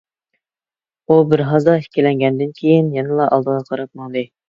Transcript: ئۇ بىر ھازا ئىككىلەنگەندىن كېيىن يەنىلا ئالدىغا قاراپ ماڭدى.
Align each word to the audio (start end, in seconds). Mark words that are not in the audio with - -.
ئۇ 1.09 1.17
بىر 1.35 1.45
ھازا 1.51 1.77
ئىككىلەنگەندىن 1.83 2.59
كېيىن 2.65 2.93
يەنىلا 2.99 3.33
ئالدىغا 3.33 3.65
قاراپ 3.73 4.05
ماڭدى. 4.05 4.31